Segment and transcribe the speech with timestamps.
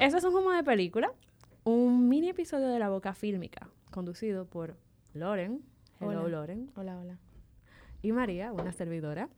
[0.00, 1.12] Eso es un humo de película,
[1.64, 4.76] un mini episodio de La Boca Fílmica, conducido por
[5.14, 5.62] Loren,
[6.00, 6.28] hello Hola.
[6.28, 7.18] Loren, Hola, hola.
[8.02, 9.28] y María, una servidora,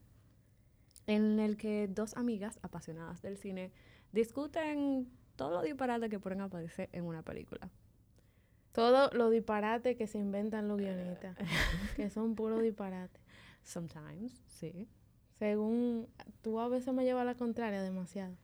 [1.07, 3.71] en el que dos amigas apasionadas del cine
[4.11, 7.69] discuten todo lo disparate que pueden aparecer en una película.
[8.71, 11.35] Todo lo disparate que se inventan los guionistas,
[11.95, 13.19] que son puro disparate.
[13.63, 14.87] Sometimes, sí.
[15.39, 16.07] Según
[16.41, 18.35] tú a veces me llevas la contraria demasiado.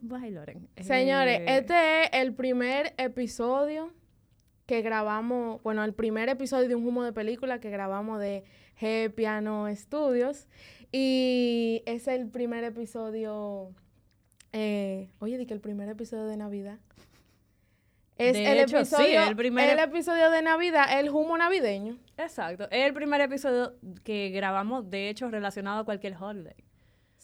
[0.00, 0.68] Bye, Loren.
[0.80, 3.92] Señores, Eh, este es el primer episodio
[4.66, 8.44] que grabamos, bueno, el primer episodio de un humo de película que grabamos de
[8.80, 10.46] G Piano Studios.
[10.92, 13.70] Y es el primer episodio,
[14.52, 16.78] eh, oye, di que el primer episodio de Navidad.
[18.18, 21.38] Es De el, hecho, sí, episodio, el primer el ep- episodio de Navidad, el humo
[21.38, 21.98] navideño.
[22.16, 22.64] Exacto.
[22.70, 26.56] Es el primer episodio que grabamos, de hecho, relacionado a cualquier holiday.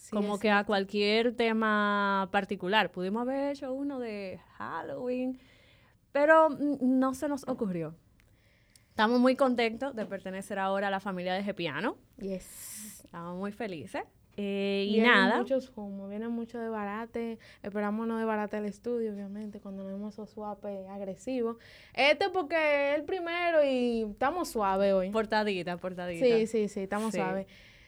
[0.05, 2.91] Sí, como que a cualquier tema particular.
[2.91, 5.39] Pudimos haber hecho uno de Halloween,
[6.11, 7.95] pero no se nos ocurrió.
[8.89, 11.97] Estamos muy contentos de pertenecer ahora a la familia de Gepiano.
[12.17, 13.01] Yes.
[13.03, 14.03] Estamos muy felices.
[14.37, 17.39] Eh, y Vienen nada, muchos humos, vienen mucho de barate.
[17.63, 21.57] Esperamos no de barate el estudio, obviamente, cuando no hemos esos suapes agresivos.
[21.93, 25.09] Este porque es el primero y estamos suaves hoy.
[25.09, 26.23] portadita, portadita.
[26.25, 27.17] Sí, sí, sí, estamos Sí.
[27.17, 27.47] suaves.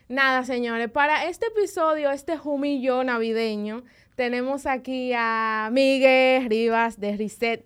[0.10, 3.84] Nada, señores, para este episodio, este humillo navideño,
[4.16, 7.66] tenemos aquí a Miguel Rivas de Reset,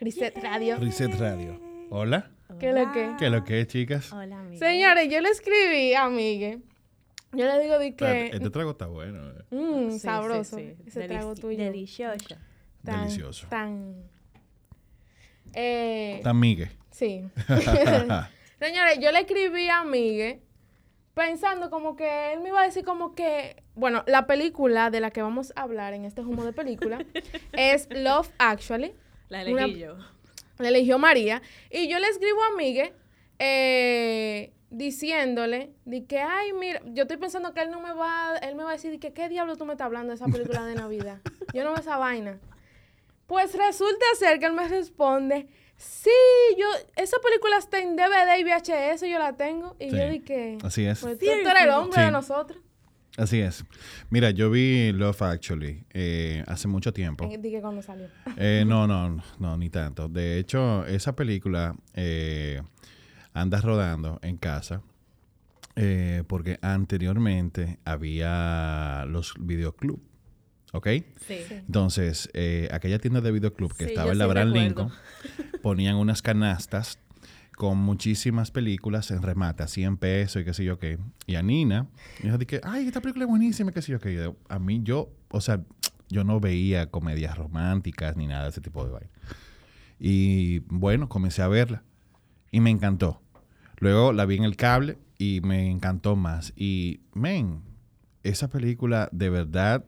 [0.00, 0.76] Reset Radio.
[0.78, 1.60] Reset Radio.
[1.90, 2.30] Hola.
[2.58, 3.10] ¿Qué es lo que?
[3.18, 4.12] ¿Qué es lo que es, chicas?
[4.12, 4.58] Hola, Miguel.
[4.58, 6.62] Señores, yo le escribí a Miguel.
[7.32, 8.30] Yo le digo de que...
[8.32, 9.30] Este trago está bueno.
[9.30, 9.42] eh.
[9.50, 10.56] Mmm, Sí, sí, sabroso.
[10.56, 10.74] sí.
[10.86, 11.58] Ese Delici- trago tuyo.
[11.58, 12.36] Delicioso.
[12.82, 13.46] tan, Delicioso.
[13.48, 13.94] Tan.
[15.54, 16.70] Eh, Está Migue.
[16.90, 17.24] sí.
[18.58, 20.40] Señores, yo le escribí a Miguel
[21.18, 25.10] pensando como que él me iba a decir como que, bueno, la película de la
[25.10, 27.04] que vamos a hablar en este humo de película
[27.52, 28.94] es Love Actually.
[29.28, 29.96] La Una- elegí yo.
[30.58, 31.42] La eligió María.
[31.70, 32.92] Y yo le escribo a Miguel
[33.40, 38.54] eh, diciéndole de que, ay, mira, yo estoy pensando que él no me va, él
[38.54, 40.64] me va a decir de que, ¿qué diablo tú me estás hablando de esa película
[40.64, 41.18] de Navidad?
[41.52, 42.38] Yo no veo esa vaina.
[43.26, 46.10] Pues resulta ser que él me responde, sí,
[46.58, 46.66] yo,
[46.96, 49.74] esa película está en DVD y VHS, yo la tengo.
[49.80, 51.00] Y Sí, yo dije, Así es.
[51.00, 52.04] pues tú eres el hombre Sí.
[52.04, 52.58] de nosotros.
[53.16, 53.64] Así es.
[54.10, 57.28] Mira, yo vi Love Actually eh, hace mucho tiempo.
[57.28, 58.06] Eh, Dije cuando salió.
[58.36, 60.08] Eh, no, no, no, ni tanto.
[60.08, 62.62] De hecho, esa película eh,
[63.32, 64.82] anda rodando en casa
[65.74, 70.00] eh, porque anteriormente había los videoclub.
[70.72, 70.88] ¿Ok?
[71.26, 71.38] Sí.
[71.50, 74.52] Entonces, eh, aquella tienda de videoclub que Sí, estaba yo en la Abraham.
[74.52, 74.92] Lincoln,
[75.62, 76.98] ponían unas canastas
[77.56, 80.98] con muchísimas películas en remate, a 100 pesos y qué sé yo qué.
[81.26, 81.88] Y a Nina,
[82.22, 84.12] dijo de que, ay, esta película es buenísima, y qué sé yo qué.
[84.12, 85.64] Y yo, a mí, yo, o sea,
[86.08, 89.10] yo no veía comedias románticas ni nada de ese tipo de vaina.
[89.98, 91.82] Y bueno, comencé a verla
[92.50, 93.20] y me encantó.
[93.78, 96.52] Luego la vi en el cable y me encantó más.
[96.56, 97.62] Y, men,
[98.22, 99.84] esa película de verdad,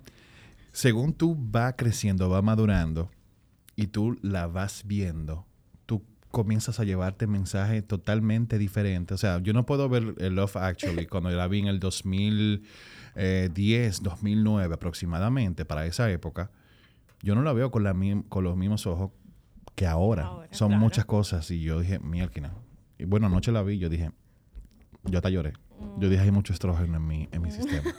[0.73, 3.11] según tú vas creciendo, va madurando
[3.77, 5.47] y tú la vas viendo,
[5.87, 9.15] tú comienzas a llevarte mensajes totalmente diferentes.
[9.15, 14.03] O sea, yo no puedo ver el Love Actually cuando la vi en el 2010,
[14.03, 16.51] 2009 aproximadamente, para esa época.
[17.23, 19.11] Yo no la veo con, la, mi- con los mismos ojos
[19.75, 20.25] que ahora.
[20.27, 20.81] Ahora, Son claro.
[20.81, 22.53] muchas cosas y yo dije, mierda.
[22.99, 24.11] Y bueno, anoche la vi, yo dije,
[25.05, 25.53] yo hasta lloré.
[25.99, 27.91] Yo dije, hay mucho estrógeno en mi, en mi sistema.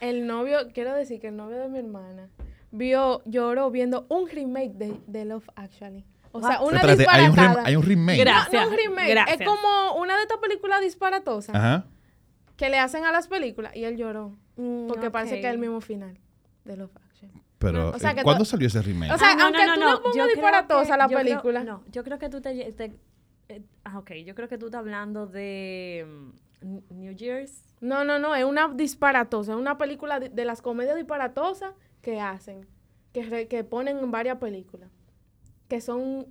[0.00, 2.28] El novio, quiero decir que el novio de mi hermana
[2.70, 6.04] vio, lloró viendo un remake de, de Love Actually.
[6.32, 7.66] O sea, una Espérate, hay un, rem- disparatada.
[7.66, 8.20] hay un remake.
[8.20, 9.10] Gra- No, no Gracias, un remake.
[9.10, 9.40] gracias.
[9.40, 11.86] Es como una de estas películas disparatosas Ajá.
[12.56, 14.36] que le hacen a las películas y él lloró.
[14.56, 16.18] Mm, Porque parece que es el mismo final
[16.64, 17.42] de Love Actually.
[17.58, 19.12] Pero, O sea, eh, que ¿cuándo salió ese remake?
[19.12, 19.92] O sea, Ah, no, aunque no, no, tú no.
[19.94, 21.64] no pongas disparatosa que- la creo- película.
[21.64, 22.72] no, yo creo que tú te...
[22.72, 22.96] te-
[23.48, 26.06] eh, ah, ok, yo creo que tú estás hablando de
[26.62, 27.64] mm, New Year's.
[27.80, 31.72] No, no, no, es una disparatosa, es una película de, de las comedias disparatosas
[32.02, 32.66] que hacen.
[33.12, 34.90] que, re- que ponen en varias películas.
[35.68, 36.26] Que son...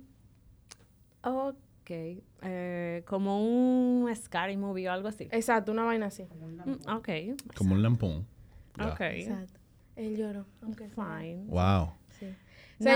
[1.22, 1.90] Ok.
[1.90, 5.28] eh, como un scary movie o algo así.
[5.32, 6.24] Exacto, una vaina así.
[6.24, 7.08] Mm, ok.
[7.56, 8.26] Como un lampón.
[8.80, 9.00] Ok.
[9.00, 9.60] Exacto.
[9.96, 10.46] Él lloró.
[10.62, 11.18] aunque fuera.
[11.18, 11.44] Fine.
[11.48, 11.92] Wow.
[12.18, 12.26] Sí.
[12.78, 12.90] No.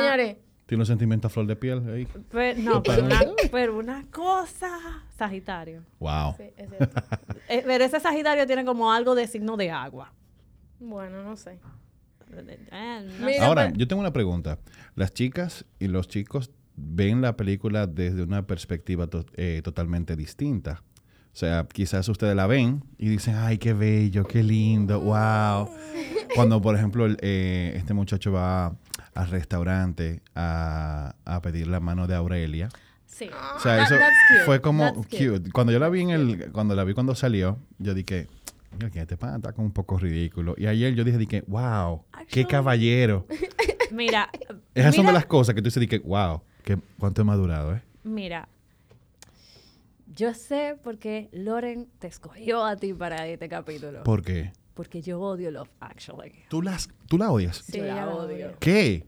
[0.67, 2.09] Tiene un sentimiento a flor de piel ahí.
[2.31, 3.21] Pero, no, pero una,
[3.53, 4.71] pero una cosa.
[5.19, 5.83] Sagitario.
[5.99, 6.35] Wow.
[6.39, 7.03] sí, es cierto.
[7.49, 10.13] Eh, pero ese Sagitario tiene como algo de signo de agua.
[10.81, 11.59] bueno, no sé.
[12.37, 14.59] Eh, no Mira, Ahora, yo tengo una pregunta.
[14.95, 20.83] Las chicas y los chicos ven la película desde una perspectiva to- eh, totalmente distinta.
[21.33, 25.69] O sea, quizás ustedes la ven y dicen, ay, qué bello, qué lindo, wow.
[26.35, 28.75] Cuando, por ejemplo, el, eh, este muchacho va
[29.15, 32.69] al restaurante a, a pedir la mano de Aurelia.
[33.07, 33.31] Sí.
[33.57, 34.45] O sea, eso that's cute.
[34.45, 35.29] fue como cute.
[35.29, 35.51] cute.
[35.53, 38.27] Cuando yo la vi en el, cuando la vi cuando salió, yo dije,
[38.73, 40.55] mira que este pana está como un poco ridículo.
[40.59, 43.27] Y ayer yo dije, dije, wow, qué caballero.
[43.93, 44.29] Mira.
[44.75, 47.83] Esas son de las cosas que tú dices, dije, wow, qué, cuánto he madurado, ¿eh?
[48.03, 48.49] Mira.
[50.15, 54.03] Yo sé por qué Loren te escogió a ti para este capítulo.
[54.05, 54.53] ¿Por qué?
[54.75, 56.33] Porque yo odio Love Actually.
[56.49, 57.59] ¿Tú, las, ¿Tú la odias?
[57.59, 58.53] Sí, yo la odio.
[58.59, 59.07] ¿Qué?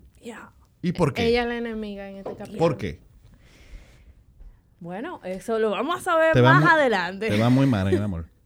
[0.82, 1.26] ¿Y por qué?
[1.26, 2.58] Ella es la enemiga en este capítulo.
[2.58, 3.00] ¿Por qué?
[4.78, 7.28] Bueno, eso lo vamos a saber Te más muy- adelante.
[7.28, 8.26] Te va muy mal en el amor.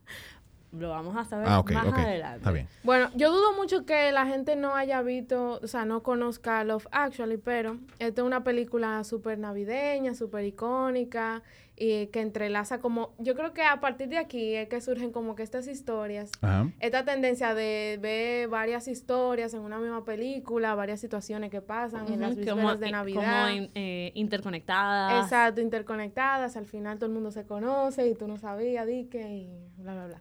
[0.72, 2.36] Lo vamos a saber Ah, ok, más adelante.
[2.38, 2.68] Está bien.
[2.84, 6.86] Bueno, yo dudo mucho que la gente no haya visto, o sea, no conozca Love
[6.92, 11.42] Actually, pero esta es una película súper navideña, súper icónica
[11.82, 15.34] y que entrelaza como, yo creo que a partir de aquí es que surgen como
[15.34, 16.70] que estas historias, Ajá.
[16.78, 22.20] esta tendencia de ver varias historias en una misma película, varias situaciones que pasan en
[22.20, 23.20] las vísperas como, de eh, Navidad.
[23.44, 25.24] como in- eh, interconectadas.
[25.24, 29.48] Exacto, interconectadas, al final todo el mundo se conoce y tú no sabías, dique y
[29.82, 30.20] bla, bla, bla.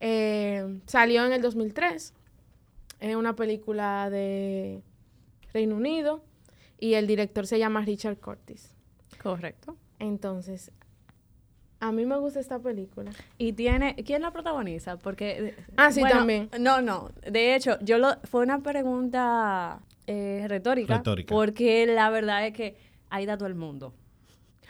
[0.00, 2.14] Eh, salió en el 2003,
[3.00, 4.80] es una película de
[5.52, 6.24] Reino Unido
[6.78, 8.74] y el director se llama Richard Curtis.
[9.22, 9.76] Correcto.
[9.98, 10.72] Entonces,
[11.80, 13.10] a mí me gusta esta película.
[13.38, 14.96] Y tiene, ¿quién la protagoniza?
[14.96, 16.48] Porque eh, Ah, sí, también.
[16.58, 17.10] No, no.
[17.30, 21.34] De hecho, yo lo fue una pregunta eh, retórica, Retórica.
[21.34, 22.76] porque la verdad es que
[23.10, 23.92] ahí está todo el mundo.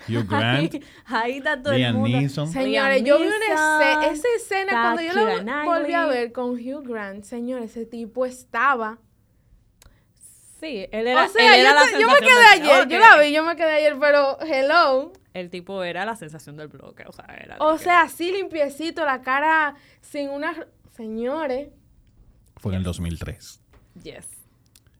[0.09, 2.19] Hugh Grant, Ahí, ahí está todo Liam el mundo.
[2.19, 2.49] Neeson.
[2.53, 6.09] Señores, yo vi una escena, esa escena cuando yo la volví a Knightley.
[6.19, 8.99] ver con Hugh Grant, señores, ese tipo estaba
[10.61, 12.99] Sí, él era, o sea, él era yo, la yo me sensación quedé ayer, yo
[12.99, 15.13] la vi, yo me quedé ayer, pero hello.
[15.37, 19.21] El tipo era la sensación del bloque, o sea, era O sea, así limpiecito, la
[19.21, 20.67] cara sin una...
[20.93, 21.69] Señores,
[22.57, 23.61] Fue en el 2003.
[24.03, 24.27] Yes.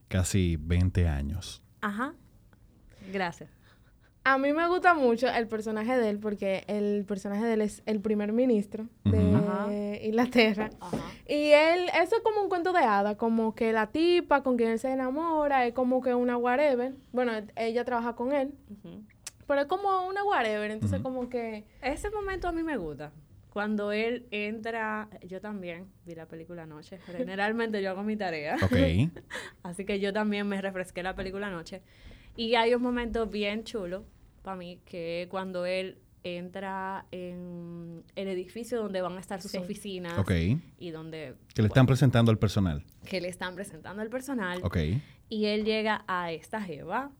[0.07, 1.63] Casi 20 años.
[1.81, 2.13] Ajá.
[3.11, 3.49] Gracias.
[4.23, 7.81] a mí me gusta mucho el personaje de él porque el personaje de él es
[7.87, 10.01] el primer ministro de.
[10.03, 10.69] Inglaterra.
[11.27, 14.69] Y él, eso es como un cuento de hada, como que la tipa con quien
[14.69, 16.93] él se enamora es como que una whatever.
[17.11, 19.01] Bueno, ella trabaja con él, Ujú.
[19.47, 21.65] Pero es como una whatever, entonces como que...
[21.81, 23.11] Ese momento a mí me gusta.
[23.49, 26.99] Cuando él entra, yo también vi la película anoche.
[26.99, 28.55] Generalmente yo hago mi tarea.
[28.61, 28.71] Ok.
[29.63, 31.81] Así que yo también me refresqué la película anoche.
[32.35, 34.05] Y hay un momento bien chulo
[34.43, 39.51] para mí, que es cuando él entra en el edificio donde van a estar sus
[39.51, 39.57] Sí.
[39.57, 40.31] oficinas Ok.
[40.77, 42.83] y donde Que le están presentando al personal.
[43.09, 44.59] que le están presentando al personal.
[44.63, 44.77] Ok.
[45.29, 47.11] Y él llega a esta jeva,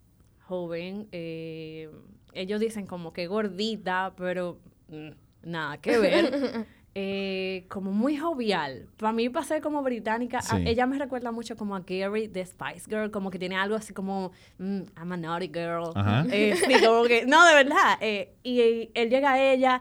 [0.41, 1.07] joven.
[1.12, 1.89] eh,
[2.34, 5.10] ellos dicen como que gordita, pero mm,
[5.43, 6.65] nada que ver.
[7.00, 8.88] Eh, como muy jovial.
[8.98, 12.43] Para mí, para ser como británica, a- ella me recuerda mucho como a Gary, de
[12.43, 15.91] Spice Girl, como que tiene algo así como, mm, I'm a naughty girl.
[15.93, 16.25] Ajá.
[16.31, 18.00] Eh, sí, como que, no, de verdad.
[18.01, 19.79] eh, y, él llega a ella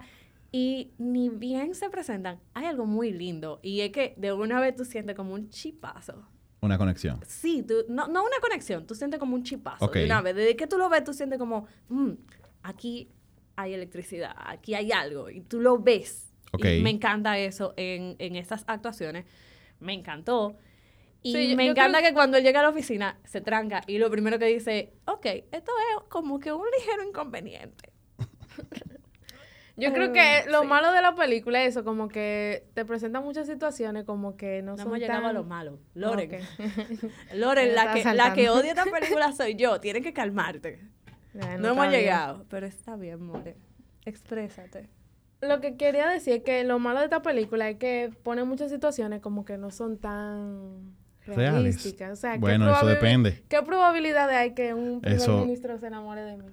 [0.53, 3.61] y ni bien se presentan, hay algo muy lindo.
[3.62, 6.23] Y es que de una vez tú sientes como un chipazo.
[6.61, 7.21] Una conexión.
[7.27, 10.35] Sí, tú, no, no una conexión, tú sientes como un chipazo de una vez.
[10.35, 12.13] Desde que tú lo ves, tú sientes como, "Mm,
[12.63, 13.09] aquí
[13.57, 16.33] hay electricidad, aquí hay algo, y tú lo ves.
[16.59, 19.27] Y me encanta eso en, en estas actuaciones.
[19.81, 20.57] Me encantó.
[21.23, 23.41] Y Sí, yo- me yo encanta creo- que cuando él llega a la oficina, se
[23.41, 27.93] tranca y lo primero que dice, ok, esto es como que un ligero inconveniente.
[29.78, 30.66] Yo creo que lo sí.
[30.66, 34.73] malo de la película es eso, como que te presentan muchas situaciones como que no,
[34.73, 35.30] No son hemos llegado tan...
[35.30, 35.78] a lo malo.
[35.95, 36.40] Loren, Ok.
[37.35, 39.78] Loren, Me la que, la que odia esta película soy yo.
[39.80, 40.80] Tienes que calmarte.
[41.35, 42.00] Bueno, No hemos bien.
[42.00, 43.54] llegado, pero está bien, more.
[44.06, 44.88] Exprésate.
[45.42, 48.71] Lo que quería decir es que lo malo de esta película es que pone muchas
[48.71, 50.95] situaciones como que no son tan
[51.26, 51.52] Reales.
[51.52, 52.12] realísticas.
[52.12, 53.42] O sea, ¿qué Bueno, eso depende.
[53.49, 56.47] ¿Qué probabilidad hay que un primer Eso- ministro se enamore de mí?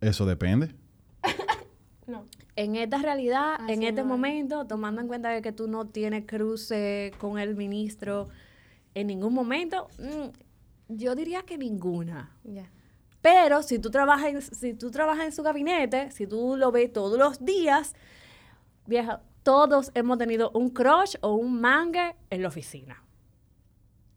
[0.00, 0.74] Eso depende.
[2.06, 2.26] No.
[2.54, 4.06] En esta realidad, en Así este no es.
[4.06, 8.28] momento, tomando en cuenta de que tú no tienes cruce con el ministro
[8.94, 10.28] en ningún momento, mm,
[10.88, 12.30] Yo diría que ninguna.
[12.44, 12.70] Ya.
[13.20, 16.92] Pero si tú trabajas en, si tú trabajas en su gabinete, si tú lo ves
[16.92, 17.94] todos los días,
[18.86, 23.02] vieja, todos hemos tenido un crush o un mangue en la oficina.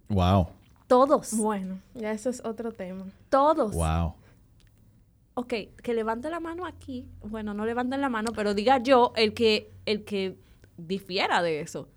[0.10, 0.50] Wow.
[0.86, 1.36] Todos.
[1.36, 3.08] Bueno, ya eso es otro tema.
[3.30, 3.74] Todos.
[3.74, 4.14] Wow.
[5.40, 7.08] Ok, que levante la mano aquí.
[7.22, 10.36] Bueno, no levanten la mano, pero diga yo el que, el que
[10.76, 11.88] difiera de eso.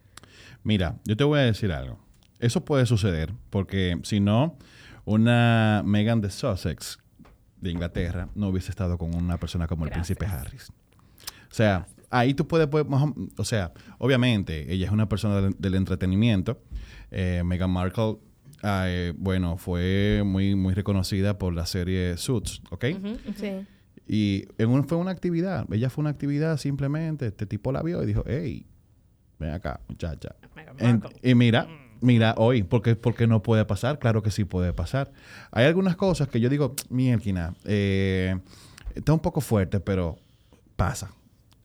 [0.63, 1.99] Mira, yo te voy a decir algo.
[2.39, 4.57] Eso puede suceder porque si no,
[5.05, 7.01] una Megan de Sussex
[7.61, 10.71] de Inglaterra no hubiese estado con una persona como el príncipe Harris.
[11.51, 15.41] O sea, ahí tú puedes, puedes más o, o sea, obviamente ella es una persona
[15.41, 16.63] del, del entretenimiento.
[17.11, 18.19] Eh, Meghan Markle,
[18.63, 22.85] ah, eh, bueno, fue muy, muy reconocida por la serie Suits, ¿ok?
[23.37, 23.67] Sí.
[24.07, 25.67] Y en un- fue una actividad.
[25.73, 27.27] Ella fue una actividad simplemente.
[27.27, 28.67] Este tipo la vio y dijo, hey,
[29.39, 30.35] ven acá, muchacha.
[30.79, 31.69] En- y mira,
[32.01, 33.99] mira hoy, porque, porque no puede pasar.
[33.99, 35.13] Claro que sí puede pasar.
[35.53, 38.39] Hay algunas cosas que yo digo, mielquina, eh,
[38.95, 40.19] está un poco fuerte, pero
[40.77, 41.11] pasa.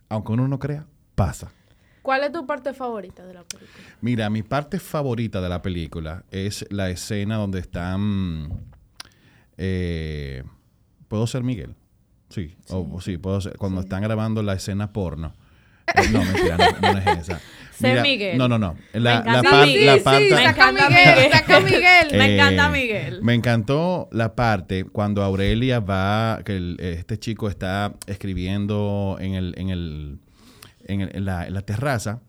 [0.10, 0.86] Aunque uno no crea,
[1.16, 1.52] pasa.
[2.08, 3.84] ¿Cuál es tu parte favorita de la película?
[4.00, 8.62] Mira, mi parte favorita de la película es la escena donde están.
[9.58, 10.42] eh,
[11.10, 11.76] ¿Puedo ser Miguel?
[12.30, 13.58] Sí, o sí, puedo ser.
[13.58, 15.34] Cuando están grabando la escena porno.
[15.96, 17.42] Eh, no, mentira, no, no es esa.
[17.78, 18.38] Ser Miguel.
[18.38, 18.76] No, no, no.
[18.94, 22.08] La, Me la, encanta par- la parte- Me saca encanta Miguel, saca Miguel.
[22.18, 23.22] Me encanta Eh, Miguel.
[23.22, 29.54] Me encantó la parte cuando Aurelia va, que el- este chico está escribiendo en, el,
[29.58, 30.20] en, el,
[30.88, 32.22] en, la, en la terraza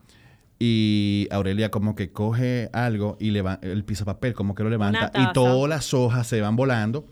[0.59, 5.31] y Aurelia como que coge algo y leva, el papel como que lo levanta y
[5.33, 7.05] todas las hojas se van volando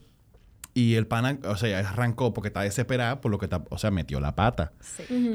[0.77, 3.89] y el pana, o sea, arrancó porque está desesperada por lo que está, o sea,
[3.89, 4.74] metió la pata.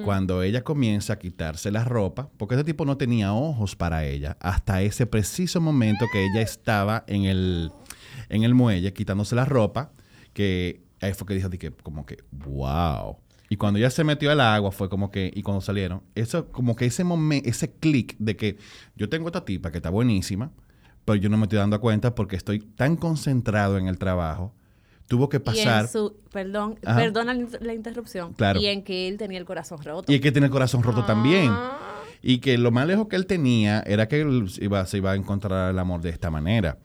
[0.04, 4.36] Cuando ella comienza a quitarse la ropa, porque ese tipo no tenía ojos para ella,
[4.38, 7.72] hasta ese preciso momento que ella estaba en el,
[8.28, 9.90] en el muelle quitándose la ropa,
[10.32, 13.16] que ahí fue que dijo que como que, wow.
[13.52, 16.74] Y cuando ella se metió al agua fue como que, y cuando salieron, eso como
[16.74, 18.56] que ese momento, ese clic de que
[18.96, 20.50] yo tengo esta tipa que está buenísima,
[21.04, 24.54] pero yo no me estoy dando cuenta porque estoy tan concentrado en el trabajo,
[25.06, 25.82] tuvo que Y pasar...
[25.84, 26.98] en su, perdón, Ajá.
[26.98, 28.32] perdona la, interrupción.
[28.32, 28.58] Claro.
[28.58, 30.10] Y en que él tenía el corazón roto.
[30.10, 31.50] Y es que tiene el corazón roto también.
[31.50, 31.78] Ah.
[32.22, 35.14] Y que lo más lejos que él tenía era que él iba, se iba a
[35.14, 36.78] encontrar el amor de esta manera.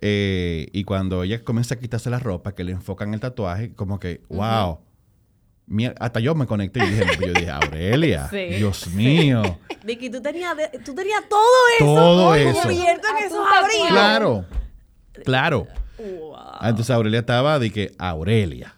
[0.00, 4.00] Eh, y cuando ella comienza a quitarse la ropa, que le enfocan el tatuaje, como
[4.00, 4.80] que, wow.
[5.70, 9.42] Mier- hasta yo me conecté y dije, yo dije, Aurelia, Sí, Dios mío.
[9.84, 11.46] Vicky, tú tenías, tú tenías todo
[11.78, 11.84] eso.
[11.86, 12.62] Todo eso.
[12.62, 13.88] cubierto en esos abrigos.
[13.88, 14.44] Claro,
[15.24, 15.66] claro.
[16.60, 18.74] Entonces Aurelia estaba de que Aurelia.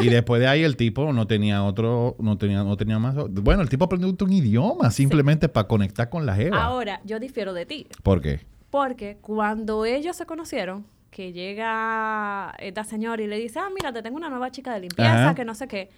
[0.00, 3.14] Y después de ahí el tipo no tenía otro, no tenía, no tenía más.
[3.30, 6.62] Bueno, el tipo aprendió un idioma simplemente para conectar con la jeva.
[6.62, 7.86] Ahora, yo difiero de ti.
[8.02, 8.40] ¿Por qué?
[8.70, 14.02] Porque cuando ellos se conocieron, que llega esta señora y le dice, ah, mira, te
[14.02, 15.34] tengo una nueva chica de limpieza, Ajá.
[15.34, 15.90] que no sé qué,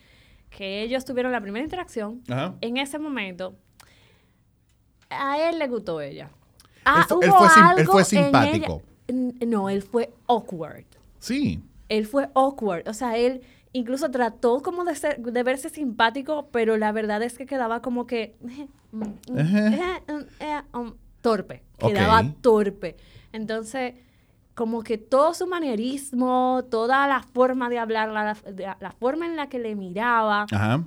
[0.56, 2.54] que ellos tuvieron la primera interacción, Ajá.
[2.61, 3.56] en ese momento,
[5.11, 6.30] a él le gustó ella.
[6.84, 8.82] Ah, Él fue- él él simpático.
[9.08, 10.84] ella- No, él fue awkward.
[11.18, 11.61] Sí.
[11.88, 12.88] Él fue awkward.
[12.88, 13.42] O sea, él
[13.73, 18.06] incluso trató como de, ser, de verse simpático, pero la verdad es que quedaba como
[18.06, 18.37] que...
[19.37, 19.78] eh,
[20.40, 21.62] eh, um, torpe.
[21.78, 22.96] Quedaba torpe.
[23.32, 23.94] Entonces,
[24.54, 29.37] como que todo su manierismo, toda la forma de hablar, la, la- la forma en
[29.37, 30.84] la que le miraba, Ajá.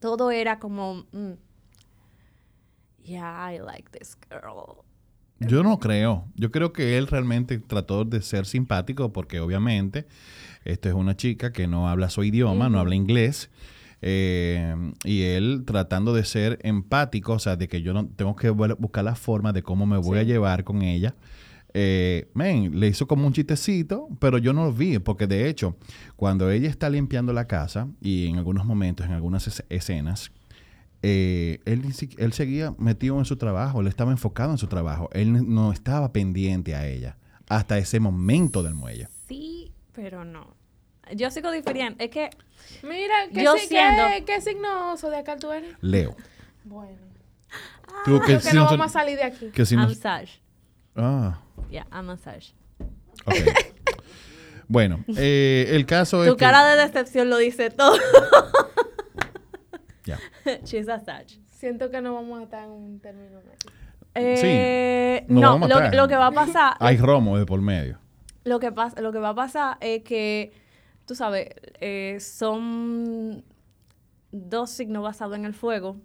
[0.00, 1.06] todo era como...
[1.12, 1.32] mm,
[3.02, 4.82] yeah, I like this girl.
[5.38, 6.26] Yo no creo.
[6.34, 10.06] Yo creo que él realmente trató de ser simpático porque obviamente
[10.64, 13.50] esto es una chica que no habla su idioma, no habla inglés.
[14.02, 18.50] eh, y él tratando de ser empático, o sea, de que yo no tengo que
[18.52, 21.14] bu- buscar la forma de cómo me voy a llevar con ella.
[21.72, 25.76] Eh, men, le hizo como un chistecito, pero yo no lo vi, porque de hecho,
[26.16, 30.32] cuando ella está limpiando la casa y en algunos momentos, en algunas es- escenas,
[31.02, 31.82] eh, él,
[32.18, 36.12] él seguía metido en su trabajo, él estaba enfocado en su trabajo, él no estaba
[36.12, 37.16] pendiente a ella
[37.48, 39.08] hasta ese momento del muelle.
[39.28, 40.54] Sí, pero no.
[41.16, 42.02] Yo sigo difiriendo.
[42.02, 42.30] Es que
[42.82, 45.74] Mira, ¿qué, Yo si- siendo- qué, qué signo zodiacal tú eres?
[45.80, 46.14] Leo.
[46.64, 46.98] Bueno.
[48.04, 49.48] Tú Creo que si no vamos a salir de aquí.
[49.50, 50.28] que si no- I'm Saj.
[50.96, 52.52] Ah, Yeah, I'm a Saj.
[53.26, 53.34] ok.
[54.68, 57.96] bueno, eh, el caso es Tu que- cara de decepción lo dice todo.
[60.04, 60.18] Ya.
[60.64, 61.26] She's a Saj.
[61.46, 63.52] Siento que no vamos a estar en un término medio.
[64.14, 67.98] Eh, nos no, lo, que va a pasar, Hay romo de por medio.
[68.44, 70.52] lo que pasa, lo que va a pasar es que,
[71.06, 71.48] tú sabes,
[71.80, 73.44] eh, son
[74.32, 75.96] dos signos basados en el fuego.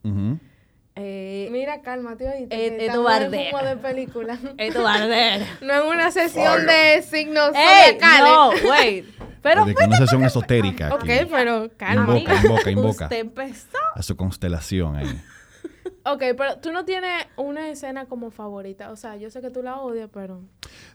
[0.96, 2.56] Eh, Mira, cálmate oíste.
[2.56, 3.52] Eh, eh, en bardera.
[3.52, 4.40] como de película.
[4.58, 5.42] esto va a arder.
[5.62, 7.98] no en una sesión de signos ¡Ey!
[7.98, 8.64] zodiacales.
[8.64, 9.06] No, wait.
[9.42, 10.96] Pero, de una sesión esotérica aquí.
[11.24, 12.18] Ok, pero calma.
[12.18, 13.06] Invoca, invoca, invoca.
[13.06, 13.78] usted empezó.
[13.94, 15.22] A su constelación ahí.
[16.08, 18.92] Ok, pero tú no tienes una escena como favorita.
[18.92, 20.42] O sea, yo sé que tú la odias, pero...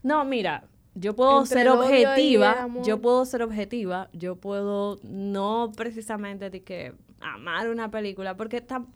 [0.04, 0.62] No, mira,
[0.94, 2.68] yo puedo Entre ser objetiva.
[2.84, 4.08] Yo puedo ser objetiva.
[4.12, 8.86] Yo puedo no precisamente de que amar una película, porque tam-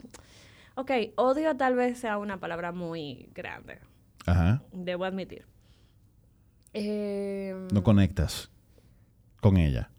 [0.76, 3.78] Ok, odio tal vez sea una palabra muy grande,
[4.26, 4.62] Ajá.
[4.72, 5.46] debo admitir.
[6.72, 8.50] Eh, No conectas
[9.40, 9.90] con ella.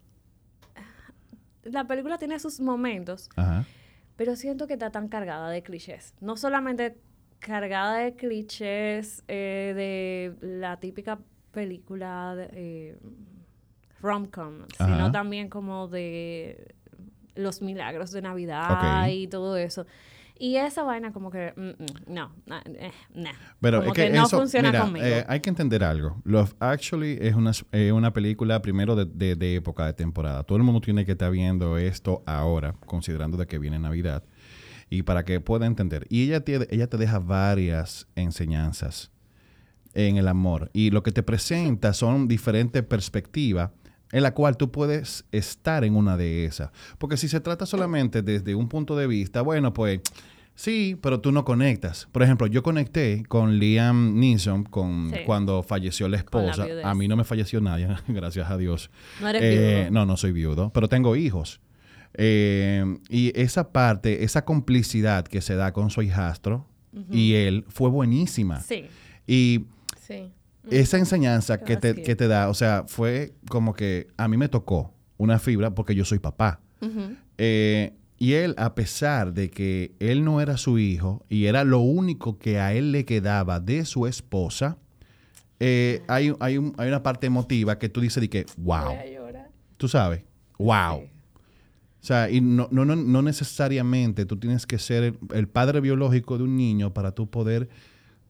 [1.63, 3.65] la película tiene sus momentos, Ajá.
[4.17, 6.13] pero siento que está tan cargada de clichés.
[6.19, 6.97] No solamente
[7.39, 9.73] cargada de clichés eh,
[10.41, 11.19] de la típica
[11.51, 12.97] película de, eh,
[14.01, 14.85] rom-com, Ajá.
[14.93, 16.75] sino también como de
[17.35, 19.85] los milagros de Navidad y todo eso.
[20.37, 23.31] Y esa vaina como que, mm, mm, no, na- eh, nah.
[23.61, 25.05] Pero como es que, no eso, funciona mira, conmigo.
[25.05, 26.21] eh, hay que entender algo.
[26.25, 30.43] Love Actually es una, eh, una película primero de, de- de época de temporada.
[30.43, 34.23] Todo el mundo tiene que estar viendo esto ahora, considerando de que viene Navidad.
[34.89, 36.05] Y para que pueda entender.
[36.09, 39.11] Y ella te, ella te deja varias enseñanzas
[39.93, 40.69] en el amor.
[40.73, 43.71] Y lo que te presenta son diferentes perspectivas
[44.11, 46.69] en la cual tú puedes estar en una de esas.
[46.97, 49.99] Porque si se trata solamente desde un punto de vista, bueno, pues
[50.53, 52.07] sí, pero tú no conectas.
[52.11, 55.19] Por ejemplo, yo conecté con Liam Neeson con, Sí.
[55.25, 56.65] cuando falleció la esposa.
[56.83, 58.89] a mí no me falleció nadie, gracias a Dios.
[59.21, 59.91] No eres Eh, viudo.
[59.91, 61.59] No, no soy viudo, pero tengo hijos.
[62.17, 66.65] Eh, y esa parte, esa complicidad que se da con su hijastro
[67.11, 68.61] y él fue buenísima.
[68.61, 68.85] Sí.
[69.27, 69.65] Y
[69.99, 70.31] Sí.
[70.71, 74.49] Esa enseñanza que te, que te da, o sea, fue como que a mí me
[74.49, 76.59] tocó una fibra porque yo soy papá.
[77.37, 81.79] Eh, y él, a pesar de que él no era su hijo y era lo
[81.79, 84.77] único que a él le quedaba de su esposa,
[85.59, 88.91] eh, hay, hay, un- hay una parte emotiva que tú dices de que, wow,
[89.77, 90.23] tú sabes,
[90.57, 90.97] wow.
[92.01, 95.81] O sea, y no, no, no, no necesariamente tú tienes que ser el, el padre
[95.81, 97.67] biológico de un niño para tú poder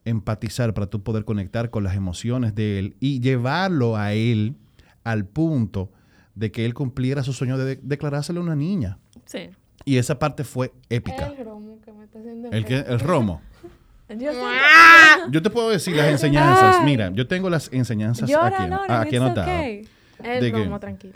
[0.06, 4.56] empatizar, para tú poder conectar con las emociones de él y llevarlo a él
[5.04, 5.92] al punto
[6.36, 8.98] de que él cumpliera su sueño de, de- declarárselo a una niña.
[9.26, 9.50] Sí.
[9.84, 11.28] Y esa parte fue épica.
[11.28, 12.94] El romo que me está haciendo El, que, efecto.
[12.94, 13.42] el romo.
[14.10, 16.84] Yo siento- Yo te puedo decir las enseñanzas.
[16.84, 19.50] Mira, yo tengo las enseñanzas Llora, aquí, Lauren, aquí it's anotadas.
[19.60, 19.88] okay.
[20.24, 21.16] El romo, tranquilo.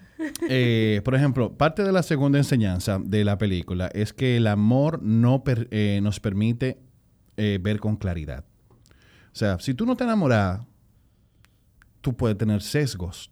[0.50, 5.02] Eh, por ejemplo, parte de la segunda enseñanza de la película es que el amor
[5.04, 6.80] no per- eh, nos permite
[7.38, 8.44] eh, ver con claridad.
[9.32, 10.62] O sea, si tú no te enamoras,
[12.02, 13.32] tú puedes tener sesgos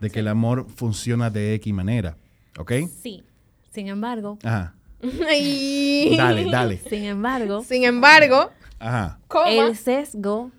[0.00, 2.16] de que el amor funciona de X manera.
[2.58, 2.72] ¿Ok?
[3.02, 3.22] Sí.
[3.70, 4.74] Sin embargo, Ajá.
[5.28, 6.14] Ay.
[6.16, 6.78] Dale, dale.
[6.78, 9.18] sin embargo, Sin embargo, Ajá.
[9.28, 9.48] coma.
[9.50, 10.50] el sesgo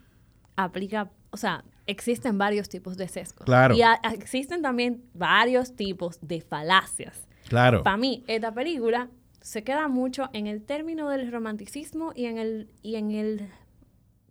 [0.55, 3.45] aplica, o sea, existen varios tipos de sesgos.
[3.45, 3.75] Claro.
[3.75, 7.27] Y a- existen también varios tipos de falacias.
[7.47, 7.83] Claro.
[7.83, 9.09] Para mí, esta película
[9.41, 13.49] se queda mucho en el término del romanticismo y en el, y en el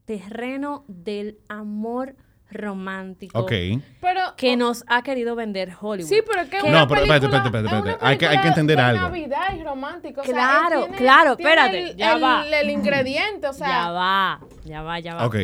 [0.04, 2.16] terreno del amor
[2.50, 3.52] romántico Ok.
[4.00, 6.08] pero, que nos ha querido vender Hollywood.
[6.08, 8.04] Sí, pero que es Que- una No, pero espérate, película- espérate, espérate.
[8.06, 9.02] Hay que- hay que entender de algo.
[9.04, 10.20] Navidad y romántico.
[10.20, 12.46] o sea, Claro, tiene- claro, tiene espérate, el- ya el, va.
[12.46, 13.68] El ingrediente, o sea.
[13.68, 15.26] ya va, ya va, ya va.
[15.26, 15.36] Ok.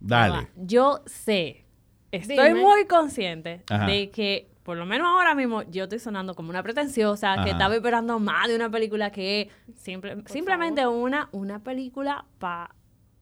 [0.00, 0.32] Dale.
[0.34, 0.48] va.
[0.56, 1.64] Yo sé,
[2.12, 2.60] estoy Dime.
[2.60, 3.86] muy consciente Ajá.
[3.86, 7.74] de que, por lo menos ahora mismo, yo estoy sonando como una pretenciosa, que estaba
[7.74, 12.74] esperando más de una película que simple- simplemente una, una película para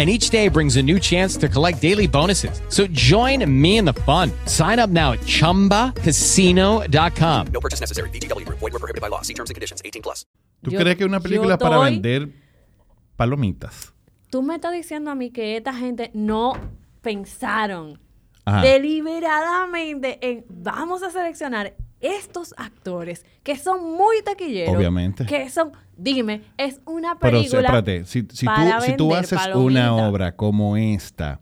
[0.00, 2.62] And each day brings a new chance to collect daily bonuses.
[2.70, 4.32] So join me in the fun.
[4.46, 7.46] Sign up now at chumbacasino.com.
[7.52, 8.08] No purchase necessary.
[8.08, 8.60] VGW Group.
[8.60, 9.20] Void were prohibited by law.
[9.20, 9.82] See terms and conditions.
[9.84, 10.24] 18 plus.
[10.64, 12.30] ¿Tú Yo- crees que es una película para doy- vender
[13.16, 13.92] palomitas?
[14.30, 16.54] Tú me estás diciendo a mí que esta gente no
[17.02, 18.00] pensaron
[18.46, 18.62] Ajá.
[18.62, 24.74] deliberadamente en vamos a seleccionar estos actores que son muy taquilleros.
[24.74, 25.26] Obviamente.
[25.26, 27.60] Que son, dime, es una Pero película.
[27.60, 31.40] espérate, si, si para tú, si tú haces una obra como esta,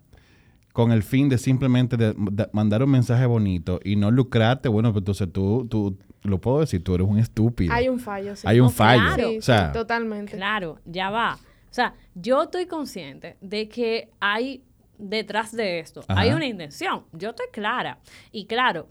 [0.73, 4.93] con el fin de simplemente de- de mandar un mensaje bonito y no lucrarte, bueno,
[4.93, 7.73] pues entonces tú, tú, lo puedo decir, tú eres un estúpido.
[7.73, 8.47] Hay un fallo, sí.
[8.47, 9.03] Hay un No, fallo.
[9.15, 9.29] claro.
[9.31, 10.37] Sí, o sea, sí, totalmente.
[10.37, 11.35] Claro, ya va.
[11.71, 14.63] O sea, yo estoy consciente de que hay
[14.99, 16.21] detrás de esto, Ajá.
[16.21, 17.05] hay una intención.
[17.13, 17.99] Yo estoy clara.
[18.33, 18.89] Y claro,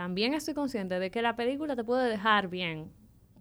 [0.00, 2.90] también estoy consciente de que la película te puede dejar bien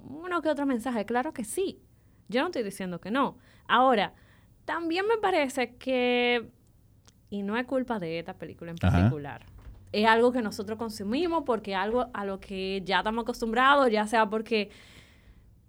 [0.09, 1.05] uno que otro mensaje.
[1.05, 1.79] Claro que sí.
[2.27, 3.37] Yo no estoy diciendo que no.
[3.65, 4.13] Ahora,
[4.65, 6.49] también me parece que,
[7.29, 8.91] y no es culpa de esta película en Ajá.
[8.91, 9.45] particular,
[9.93, 14.29] es algo que nosotros consumimos porque algo a lo que ya estamos acostumbrados, ya sea
[14.29, 14.69] porque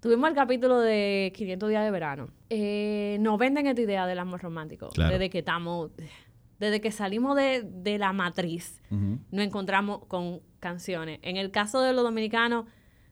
[0.00, 2.30] Tuvimos el capítulo de 500 días de verano.
[2.48, 4.88] Eh, nos venden esta idea del amor romántico.
[4.88, 5.12] Claro.
[5.12, 5.90] Desde que estamos,
[6.58, 11.18] desde que salimos de, de la matriz, nos encontramos con canciones.
[11.22, 12.66] En el caso de los dominicanos,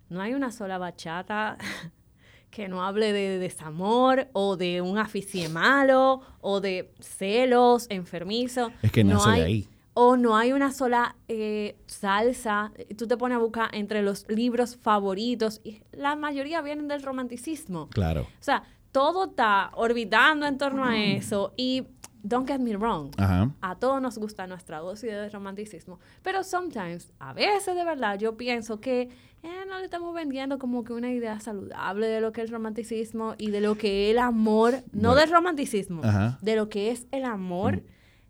[0.08, 1.58] no hay una sola bachata
[2.50, 8.72] que no hable de desamor o de un aficie malo o de celos enfermizos.
[8.82, 9.68] Es que no nace de hay, ahí.
[9.94, 12.72] O no hay una sola eh, salsa.
[12.96, 17.88] Tú te pones a buscar entre los libros favoritos y la mayoría vienen del romanticismo.
[17.88, 18.22] Claro.
[18.22, 21.84] O sea, todo está orbitando en torno a eso y
[22.28, 23.10] don't get me wrong.
[23.18, 23.50] Ajá.
[23.60, 28.36] A todos nos gusta nuestra dosis de romanticismo, pero sometimes, a veces de verdad, yo
[28.36, 29.08] pienso que
[29.42, 32.52] eh, no le estamos vendiendo como que una idea saludable de lo que es el
[32.54, 35.14] romanticismo y de lo que es el amor, no Bueno.
[35.14, 36.38] del romanticismo, Ajá.
[36.42, 37.82] de lo que es el amor.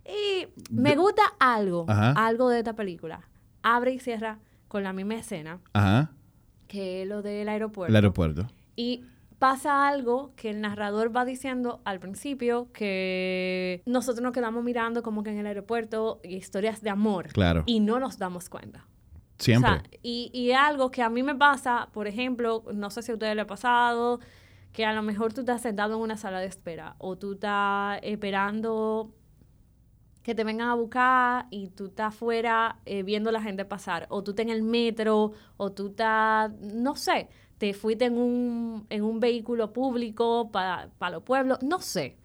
[0.06, 2.12] Y me gusta algo, Ajá.
[2.12, 3.28] algo de esta película.
[3.62, 5.60] Abre y cierra con la misma escena,
[6.66, 7.90] que es lo del aeropuerto.
[7.90, 8.46] El aeropuerto.
[8.76, 9.04] Y
[9.38, 15.22] pasa algo que el narrador va diciendo al principio, que nosotros nos quedamos mirando como
[15.22, 17.28] que en el aeropuerto historias de amor.
[17.32, 17.62] Claro.
[17.66, 18.86] Y no nos damos cuenta.
[19.38, 19.70] Siempre.
[19.70, 23.12] O sea, y, y algo que a mí me pasa, por ejemplo, no sé si
[23.12, 24.18] a ustedes les ha pasado,
[24.72, 28.00] que a lo mejor tú estás sentado en una sala de espera o tú estás
[28.02, 29.14] esperando
[30.22, 34.22] que te vengan a buscar y tú estás afuera eh, viendo la gente pasar, o
[34.22, 39.02] tú estás en el metro, o tú estás, no sé, te fuiste en un, en
[39.02, 42.16] un vehículo público para los pueblos, no sé.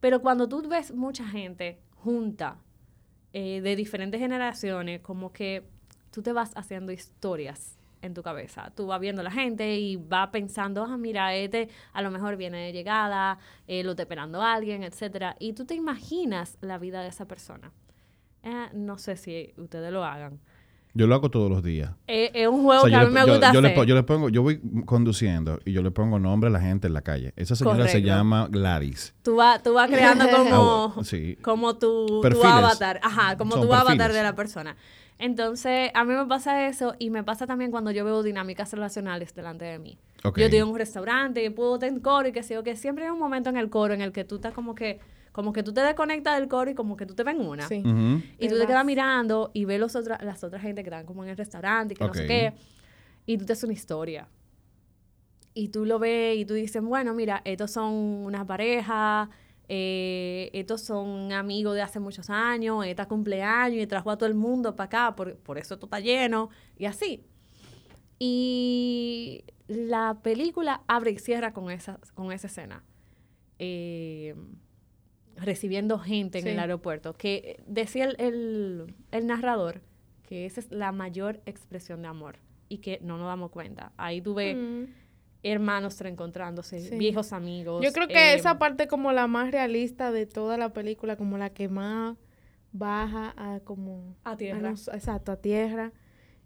[0.00, 2.56] Pero cuando tú ves mucha gente junta,
[3.32, 5.64] eh, de diferentes generaciones, como que
[6.10, 8.72] tú te vas haciendo historias en tu cabeza.
[8.74, 12.58] Tú vas viendo la gente y vas pensando, ah, mira, este a lo mejor viene
[12.58, 15.36] de llegada, eh, lo está esperando alguien, etcétera.
[15.38, 17.70] Y tú te imaginas la vida de esa persona.
[18.42, 20.40] Eh, no sé si ustedes lo hagan.
[20.92, 21.92] Yo lo hago todos los días.
[22.08, 23.60] Eh, es un juego O sea, que a yo mí le- me yo- gusta yo
[23.60, 23.86] le hacer.
[23.86, 26.94] yo le pongo, yo voy conduciendo y yo le pongo nombre a la gente en
[26.94, 27.32] la calle.
[27.36, 29.14] Esa señora se llama Gladys.
[29.22, 30.24] Tú vas, tú vas creando
[30.94, 31.36] como, sí.
[31.42, 32.98] como tu, avatar.
[33.02, 34.76] Ajá, como Son tu avatar de la persona.
[35.18, 39.34] Entonces, a mí me pasa eso y me pasa también cuando yo veo dinámicas relacionales
[39.34, 39.98] delante de mí.
[40.24, 40.38] Ok.
[40.38, 42.74] Yo estoy en un restaurante y puedo estar en coro y que sé yo, que
[42.74, 44.98] siempre hay un momento en el coro en el que tú estás como que,
[45.32, 47.66] como que tú te desconectas del coro y como que tú te ven una.
[47.68, 47.78] Sí.
[47.84, 48.22] Ujú.
[48.38, 51.06] Y Te tú te quedas mirando y ves los otra, las otras gente que están
[51.06, 52.52] como en el restaurante y que no sé qué.
[53.26, 54.28] Y tú te haces una historia.
[55.54, 59.30] Y tú lo ves y tú dices, bueno, mira, estos son una pareja,
[59.68, 64.34] eh, estos son amigos de hace muchos años, esta cumpleaños y trajo a todo el
[64.34, 67.24] mundo para acá, por, por eso esto está lleno, y así.
[68.18, 72.82] Y la película abre y cierra con esa, con esa escena.
[73.58, 74.34] Eh,
[75.40, 76.50] recibiendo gente en Sí.
[76.50, 77.14] el aeropuerto.
[77.14, 79.80] Que decía el, el- el narrador
[80.22, 82.36] que esa es la mayor expresión de amor
[82.68, 83.92] y que no nos damos cuenta.
[83.96, 84.84] Ahí tú ves Mm.
[85.42, 86.96] hermanos reencontrándose, Sí.
[86.98, 87.82] viejos amigos.
[87.84, 91.38] Yo creo que eh, esa parte como la más realista de toda la película, como
[91.38, 92.16] la que más
[92.72, 94.70] baja a como A tierra.
[94.70, 95.92] los- exacto, a tierra.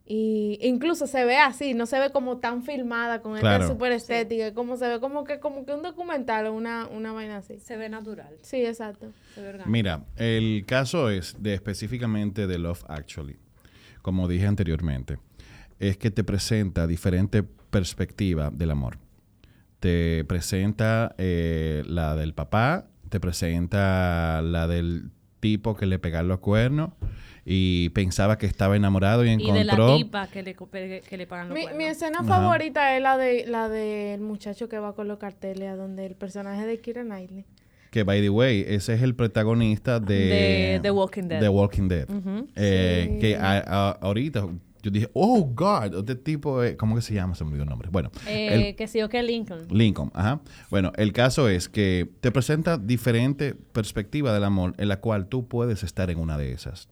[0.07, 3.63] Y incluso se ve así, no se ve como tan filmada con Claro.
[3.65, 7.13] esta super estética, como se ve como que como que un documental o una, una
[7.13, 7.59] vaina así.
[7.59, 8.35] se ve natural.
[8.43, 9.07] Sí, exacto.
[9.35, 9.71] se ve orgánico.
[9.71, 13.37] Mira, el caso es de específicamente de Love Actually,
[14.03, 15.17] como dije anteriormente,
[15.79, 18.99] es que te presenta diferentes perspectivas del amor.
[19.81, 26.41] Te presenta eh, la del papá, te presenta la del tipo que le pegaron los
[26.41, 26.91] cuernos
[27.45, 29.97] y pensaba que estaba enamorado y y de la encontró...
[29.97, 32.29] tipa que le, que le pagan los Mi, mi escena Ajá.
[32.29, 36.15] favorita es la de la del muchacho que va con los carteles, a donde el
[36.15, 37.45] personaje de Kira Knightley.
[37.91, 40.15] Que, by the way, ese es el protagonista de...
[40.15, 41.41] De The Walking Dead.
[41.41, 42.11] The Walking Dead.
[42.11, 42.49] Ujú.
[42.57, 43.19] Eh, Sí.
[43.21, 44.49] Que a- a- ahorita
[44.83, 47.35] yo dije, oh, God, este tipo, es- ¿cómo que se llama?
[47.37, 47.89] Se me olvidó el nombre.
[47.93, 49.67] Bueno, Eh, el- que sí o que Lincoln.
[49.71, 50.41] Lincoln, ajá.
[50.71, 55.47] Bueno, el caso es que te presenta diferentes perspectivas del amor en la cual tú
[55.47, 56.89] puedes estar en una de esas.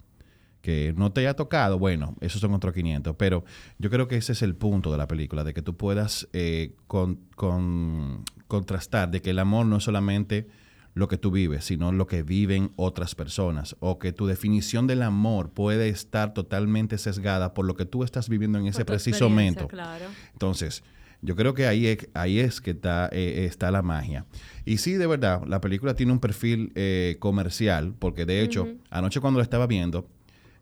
[0.63, 3.17] Que no te haya tocado, bueno, esos son otros 500.
[3.17, 3.45] Pero
[3.79, 6.75] yo creo que ese es el punto de la película, de que tú puedas eh,
[6.87, 10.47] con- con- contrastar, de que el amor no es solamente
[10.95, 15.03] lo que tú vives, sino lo que viven otras personas, o que tu definición del
[15.03, 19.29] amor puede estar totalmente sesgada por lo que tú estás viviendo en ese Por preciso
[19.29, 19.69] momento.
[19.69, 20.05] Claro.
[20.33, 20.85] Entonces,
[21.23, 24.27] yo creo que ahí es, ahí es que está, eh, está la magia.
[24.67, 29.21] Y sí, de verdad, la película tiene un perfil eh, comercial, porque de hecho, anoche
[29.21, 30.09] cuando la estaba viendo,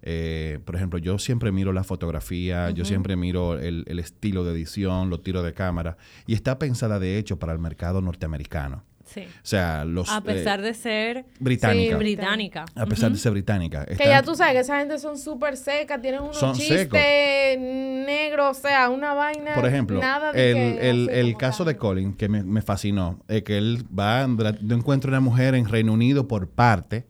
[0.03, 4.53] eh, por ejemplo, yo siempre miro la fotografía, yo siempre miro el, el estilo de
[4.53, 8.85] edición, los tiros de cámara, y está pensada de hecho para el mercado norteamericano.
[9.05, 9.23] Sí.
[9.23, 10.09] O sea, los...
[10.09, 11.95] A pesar eh, de ser británica.
[11.95, 12.65] sí, británica.
[12.77, 13.85] a pesar de ser británica.
[13.85, 17.01] Que ya tú sabes que esa gente son súper secas, tienen unos Son chistes secos.
[17.59, 19.55] negros, o sea, una vaina.
[19.55, 21.73] Por ejemplo, nada de el, que el- así el como caso tal.
[21.75, 25.69] de Colin, que me, me fascinó, es que él va, de encuentra una mujer en
[25.69, 27.07] Reino Unido por parte.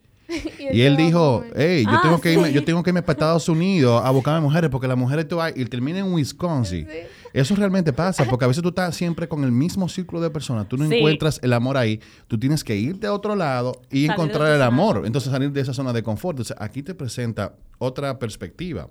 [0.72, 2.54] Y él dijo, hey, yo, Ah, tengo que irme, sí.
[2.54, 5.36] yo tengo que irme para Estados Unidos a buscar a mujeres porque las mujeres tú
[5.36, 6.86] vas y termina en Wisconsin.
[7.32, 10.68] Eso realmente pasa porque a veces tú estás siempre con el mismo círculo de personas.
[10.68, 10.96] Tú no Sí.
[10.96, 12.00] encuentras el amor ahí.
[12.26, 15.02] Tú tienes que irte a otro lado y Salir encontrar el amor.
[15.06, 16.34] Entonces salir de esa zona de confort.
[16.38, 18.88] Entonces aquí te presenta otra perspectiva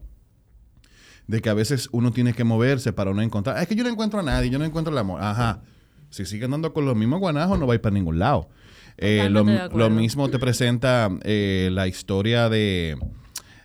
[1.28, 3.58] de que a veces uno tiene que moverse para no encontrar.
[3.58, 5.22] "Ah, Es que yo no encuentro a nadie, yo no encuentro el amor.
[5.22, 5.62] Ajá.
[6.10, 8.50] Si sigues andando con los mismos guanajos, no va a ir para ningún lado.
[9.02, 12.98] Eh, lo, lo mismo te presenta eh, la historia de,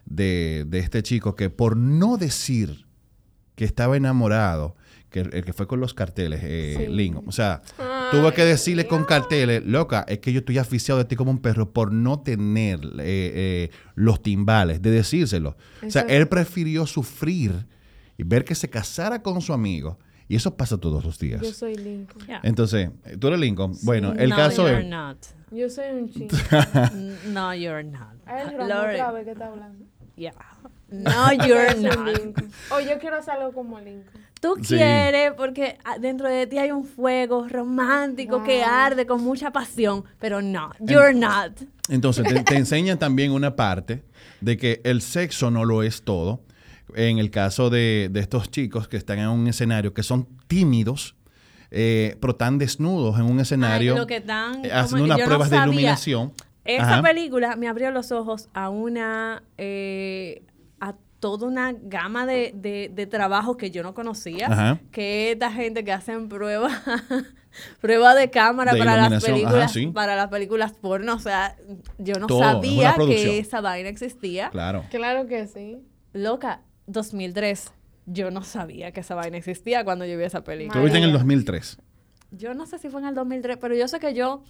[0.04, 2.86] de, de este chico que por no decir
[3.56, 4.76] que estaba enamorado,
[5.10, 7.62] que el, que fue con los carteles, eh, Lingo, o sea,
[8.12, 11.38] tuvo que decirle con carteles, loca, es que yo estoy aficiado de ti como un
[11.38, 12.80] perro por no tener
[13.96, 15.56] los timbales, de decírselo.
[15.84, 17.66] O sea, él prefirió sufrir
[18.16, 19.98] y ver que se casara con su amigo.
[20.28, 21.40] Y eso pasa todos los días.
[21.42, 22.26] Yo soy Lincoln.
[22.26, 22.40] Yeah.
[22.42, 23.74] Entonces, eh, tú eres Lincoln.
[23.82, 24.86] Bueno, el no, caso you're es...
[24.88, 25.18] not.
[25.50, 26.34] Yo soy un chico.
[27.26, 28.14] No, you're not.
[28.26, 29.84] Es Lore- que está hablando.
[30.16, 30.32] Yeah.
[30.90, 32.18] No, you're not.
[32.18, 32.50] Lincoln.
[32.70, 34.24] O yo quiero hacer algo como Lincoln.
[34.40, 34.76] Tú Sí.
[34.76, 40.42] quieres porque dentro de ti hay un fuego romántico que arde con mucha pasión, pero
[40.42, 41.52] no, you're not.
[41.88, 44.02] Entonces, te, te enseñan también una parte
[44.40, 46.42] de que el sexo no lo es todo.
[46.94, 51.16] En el caso de, de estos chicos que están en un escenario que son tímidos,
[51.70, 55.24] eh, pero están desnudos en un escenario, Ay, lo que están eh, haciendo unas no
[55.24, 56.32] pruebas de iluminación.
[56.64, 57.02] Esa Ajá.
[57.02, 60.42] película me abrió los ojos a una eh,
[60.80, 64.46] a toda una gama de, de, de trabajos que yo no conocía.
[64.46, 64.78] Ajá.
[64.92, 66.72] Que esta gente que hacen pruebas
[67.80, 69.86] prueba de cámara De para las ajá, películas sí.
[69.88, 71.14] para las películas porno.
[71.14, 71.56] O sea,
[71.98, 74.50] yo no Todo, sabía que esa vaina existía.
[74.50, 74.84] Claro.
[74.90, 75.78] Claro que sí.
[76.12, 77.72] Loca, 2003.
[78.06, 80.78] Yo no sabía que esa vaina existía cuando yo vi esa Tú película.
[80.78, 81.22] lo viste en el María.
[81.22, 81.78] 2003.
[82.32, 84.42] Yo no sé si fue en el 2003, pero yo sé que yo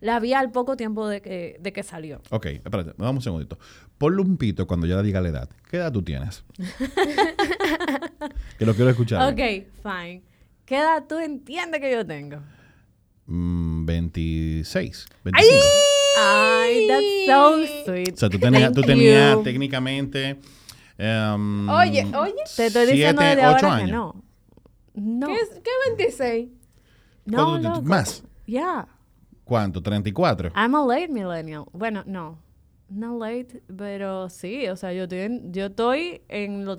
[0.00, 2.20] la vi al poco tiempo de que, de que salió.
[2.30, 3.58] Ok, espérate, vamos un segundito.
[3.98, 5.48] Ponle un pito cuando ya diga la edad.
[5.70, 6.44] ¿Qué edad tú tienes?
[8.58, 9.32] que lo quiero escuchar.
[9.32, 9.38] Ok,
[9.82, 10.22] fine.
[10.64, 12.38] ¿Qué edad tú entiendes que yo tengo?
[13.26, 15.56] Mm, 26, 25.
[16.18, 18.14] Ay, that's so sweet.
[18.14, 20.38] O sea, tú tenías, tú tenías técnicamente...
[20.98, 22.34] em, Oye, oye.
[22.56, 23.90] Te estoy diciendo siete, desde ocho ahora que años.
[23.90, 24.24] no.
[24.94, 25.26] No.
[25.28, 26.48] ¿Qué, es- qué 26?
[27.24, 27.82] No, ¿Cuánto tú- loco.
[27.88, 28.22] más?
[28.46, 28.88] Yeah.
[29.44, 29.82] ¿Cuánto?
[29.82, 30.52] ¿34?
[30.54, 31.64] I'm a late millennial.
[31.72, 32.38] Bueno, no.
[32.88, 36.76] No late, pero sí, o sea, yo estoy en, yo estoy en lo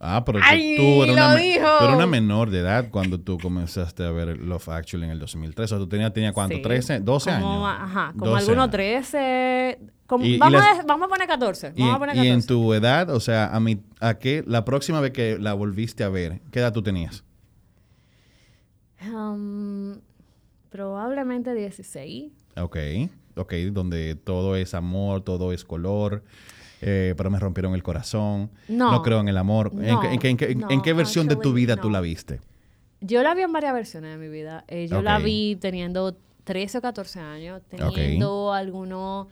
[0.00, 3.36] Ah, pero tú- ¡Ay, tú, eras una, tú eras una menor de edad cuando tú
[3.38, 5.64] comenzaste a ver Love Actually en el 2003.
[5.64, 6.54] O sea, tú tenías, tenía cuánto?
[6.56, 6.62] Sí.
[6.62, 7.80] 13, 12 como, años.
[7.82, 8.70] Ajá, como 12 algunos años.
[8.72, 9.78] 13.
[10.06, 11.72] como- Y- y vamos, las- a, vamos a poner 14.
[11.74, 12.46] Y, Vamos a poner y en 14.
[12.46, 14.44] tu edad, o sea, a mí, ¿a qué?
[14.46, 17.24] La próxima vez que la volviste a ver, ¿qué edad tú tenías?
[19.06, 19.96] Um,
[20.70, 22.32] probablemente 16.
[22.56, 22.76] Ok,
[23.36, 26.24] ok, donde todo es amor, todo es color,
[26.80, 28.50] eh, pero me rompieron el corazón.
[28.68, 29.02] No.
[29.02, 29.70] creo en el amor.
[29.74, 31.88] ¿En, No, qué- en qué- en qué- en no, qué versión de tu vida tú
[31.88, 31.94] no.
[31.94, 32.40] la viste?
[33.00, 34.64] Yo la vi en varias versiones de mi vida.
[34.68, 39.28] Eh, yo la vi teniendo 13 o 14 años, teniendo algunos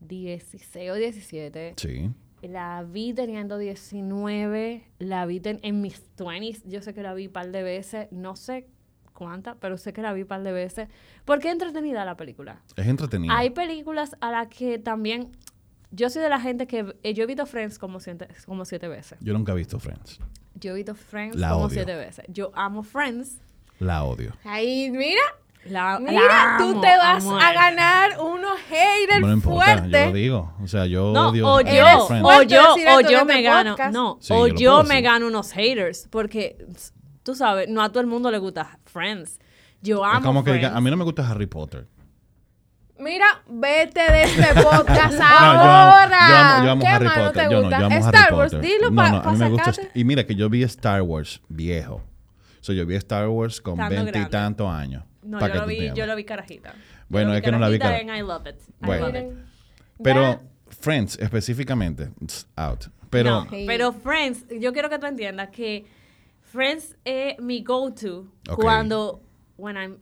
[0.00, 1.74] 16 o 17.
[1.76, 2.10] Sí.
[2.42, 7.26] La vi teniendo 19, la vi ten- en mis 20s, yo sé que la vi
[7.26, 8.66] un par de veces, no sé
[9.12, 10.88] cuántas, pero sé que la vi un par de veces,
[11.24, 12.62] porque es entretenida la película.
[12.76, 13.34] Es entretenido.
[13.34, 15.30] Hay películas a las que también,
[15.90, 18.88] yo soy de la gente que, eh, yo he visto Friends como siete, como siete
[18.88, 19.18] veces.
[19.20, 20.18] Yo nunca he visto Friends.
[20.54, 21.74] Yo he visto Friends La como odio.
[21.74, 22.24] siete veces.
[22.28, 23.38] Yo amo Friends.
[23.78, 24.32] La odio.
[24.44, 25.20] Ahí, mira.
[25.64, 29.80] La, Mira, la tú amo, te vas amo a ganar unos haters No importa, yo
[29.80, 30.06] fuertes.
[30.06, 30.54] lo digo.
[30.62, 32.24] O sea, yo No, odio o yo, Friends.
[32.26, 33.92] o yo, o yo me gano, podcast.
[33.92, 35.02] no, Sí, o yo yo me decir.
[35.04, 36.64] gano unos haters, porque
[37.22, 39.38] tú sabes, no a todo el mundo le gusta Friends.
[39.82, 40.76] Yo amo Es como que diga, Friends.
[40.78, 41.86] a mí no me gusta Harry Potter.
[42.98, 46.18] Mira, vete de este podcast No, yo amo, ahora.
[46.28, 47.48] yo amo, yo amo ¿Qué Harry más no Potter.
[47.48, 48.70] te yo no, yo amo Star Harry Wars, Potter.
[48.70, 49.72] dilo no, para no, gusta.
[49.94, 52.02] Y mira que yo vi Star Wars viejo.
[52.60, 55.04] So, yo vi Star Wars con veinte y tantos años.
[55.22, 56.74] No, yo lo, vi, yo lo vi carajita.
[57.08, 58.56] Bueno, es que no la vi carajita I love it.
[58.82, 59.06] I Bueno.
[59.06, 59.24] love it.
[59.24, 59.46] Miren,
[60.02, 60.40] Pero
[60.80, 62.86] Friends específicamente, it's out.
[63.10, 65.86] Pero No, pero Friends, yo quiero que tú entiendas que
[66.42, 69.20] Friends es mi go-to cuando,
[69.56, 69.98] when I'm,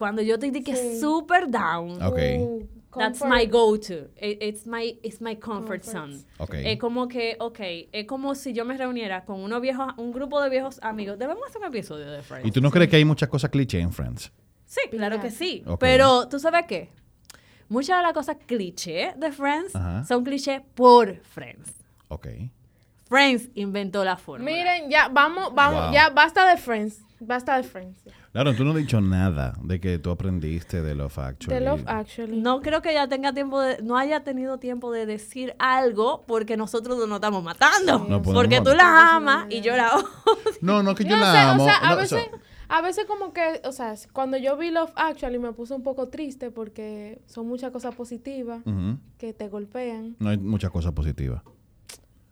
[0.00, 0.98] cuando yo estoy que Sí.
[0.98, 1.90] super down.
[2.02, 2.66] Uh,
[2.98, 3.28] That's comfort.
[3.28, 3.94] my go-to.
[4.20, 5.84] It- It's my, it's my comfort, Comfort.
[5.84, 6.64] zone.
[6.64, 7.60] Es como que, ok,
[7.92, 11.18] es como si yo me reuniera con unos viejos, un grupo de viejos amigos.
[11.18, 12.48] Debemos hacer un episodio de Friends.
[12.48, 14.32] ¿y tú no crees que hay muchas cosas cliché en Friends?
[14.64, 15.62] Sí, claro que sí.
[15.78, 16.88] Pero, ¿tú sabes qué?
[17.68, 20.04] Muchas de las cosas cliché de Friends Ajá.
[20.04, 21.74] son cliché por Friends.
[22.08, 22.26] Ok.
[23.04, 24.44] Friends inventó la forma.
[24.46, 25.92] Miren, ya, vamos, vamos, Wow.
[25.92, 27.02] ya, basta de Friends.
[27.22, 28.02] Basta de Friends.
[28.32, 31.58] Claro, tú no has dicho nada de que tú aprendiste de Love Actually.
[31.58, 32.40] The Love Actually.
[32.40, 36.56] No creo que ella tenga tiempo de, no haya tenido tiempo de decir algo porque
[36.56, 38.06] nosotros nos estamos matando.
[38.08, 40.08] No porque tú la amas y yo la odio.
[40.62, 41.62] No, no, que yo No la sé, amo.
[41.62, 44.56] o sea, a No, o veces, sea, a veces como que, o sea, cuando yo
[44.56, 48.62] vi Love Actually me puse un poco triste porque son muchas cosas positivas
[49.18, 50.16] que te golpean.
[50.18, 51.42] No hay muchas cosas positivas.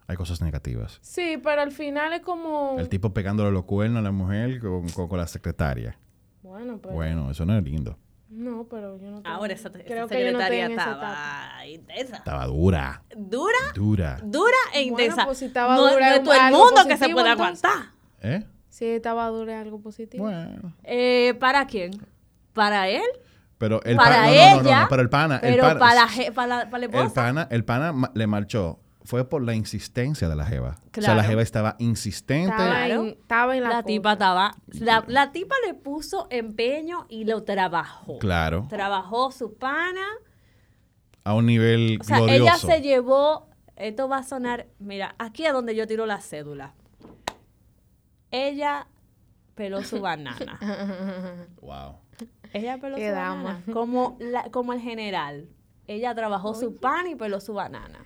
[0.08, 0.98] Hay cosas negativas.
[1.02, 2.76] Sí, pero al final es como...
[2.78, 5.98] El tipo pegándole los cuernos a la mujer con, con- con la secretaria.
[6.42, 6.94] Bueno, pero...
[6.94, 7.96] Bueno, eso no es lindo.
[8.30, 10.92] No, pero yo no tengo- Ahora esa, esa Creo que no secretaria etapa.
[10.92, 12.16] estaba intensa.
[12.16, 14.18] Estaba dura, Dura, dura.
[14.24, 15.24] dura e Bueno, intensa.
[15.26, 17.64] pues si estaba no, dura no es todo el mundo que se puede entonces.
[17.64, 17.92] aguantar.
[18.22, 18.44] ¿Eh?
[18.70, 20.24] Sí, estaba duro es algo positivo.
[20.24, 20.74] Bueno.
[20.84, 21.90] Eh, ¿Para quién?
[22.54, 23.02] ¿Para él?
[23.58, 24.54] Pero el para no, ella.
[24.56, 26.78] no, no, no, pero el pana, el pero pana, para, la, je- para, la, para
[26.78, 27.14] la el esposa.
[27.14, 28.78] pana, el pana ma- le marchó.
[29.08, 30.76] Fue por la insistencia de la jeva.
[30.76, 31.22] O sea, la Claro.
[31.30, 32.50] jeva estaba insistente.
[32.50, 33.02] Estaba, Claro.
[33.04, 34.54] en, estaba en la, la tipa estaba.
[34.66, 38.18] La, la tipa le puso empeño y lo trabajó.
[38.18, 38.66] Claro.
[38.68, 40.04] Trabajó su pana.
[41.24, 42.42] A un nivel O sea, glorioso.
[42.42, 43.48] ella se llevó.
[43.76, 44.66] Esto va a sonar.
[44.78, 46.74] Mira, aquí es donde yo tiro la cédula.
[48.30, 48.88] Ella
[49.54, 50.58] peló su banana.
[51.62, 51.96] Wow.
[52.52, 53.42] Ella peló Qué su dama.
[53.42, 53.72] banana.
[53.72, 55.48] Como, la- como el general.
[55.86, 58.00] Ella trabajó su pan y peló su banana.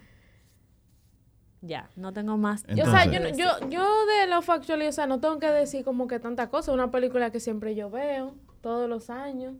[1.62, 2.64] Ya, no tengo más.
[2.74, 5.46] Yo, o sea, Entonces- yo, yo, yo de Love Actually, o sea, no tengo que
[5.46, 6.72] decir como que tanta cosa.
[6.72, 9.54] Una película que siempre yo veo, todos los años.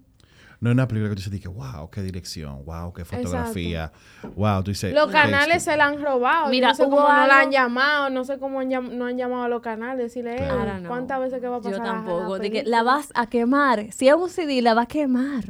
[0.61, 3.91] No es una película que tú dices, que, wow, qué dirección, wow, qué fotografía,
[4.37, 4.95] wow, tú dices...
[4.95, 6.49] Los "Ok, canales se la han robado.
[6.51, 9.17] Mira, no sé cómo no la han llamado, no sé cómo han llam- no han
[9.17, 9.99] llamado a los canales.
[9.99, 10.55] Decirle, Claro.
[10.55, 10.89] "Ey, I don't know.
[10.89, 11.73] ¿cuántas veces que va a pasar?
[11.73, 12.37] Yo la- tampoco.
[12.37, 13.93] la De que película?" la vas a quemar.
[13.93, 15.45] Si es un CD, la vas a quemar.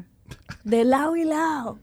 [0.65, 1.79] De lado y lado.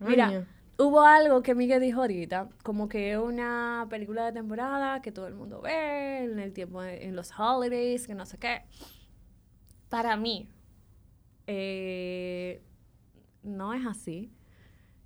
[0.00, 0.44] Mira.
[0.78, 5.26] Hubo algo que Miguel dijo ahorita, como que es una película de temporada que todo
[5.26, 8.62] el mundo ve en el tiempo, de- en los holidays, que no sé qué.
[9.88, 10.48] Para mí,
[11.46, 12.62] eh,
[13.42, 14.30] no es así.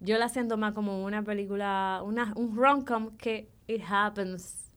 [0.01, 4.71] Yo la siento más como una película, una, un rom-com que it happens